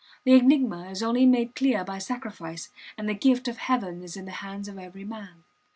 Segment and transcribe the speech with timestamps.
[0.23, 4.25] The enigma is only made clear by sacrifice, and the gift of heaven is in
[4.25, 5.43] the hands of every man.